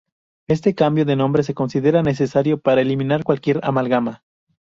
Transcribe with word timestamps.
Este 0.47 0.73
cambio 0.73 1.05
de 1.05 1.15
nombre 1.15 1.43
se 1.43 1.53
considera 1.53 2.01
necesario 2.01 2.59
para 2.59 2.81
eliminar 2.81 3.23
cualquier 3.23 3.59
amalgama. 3.61 4.23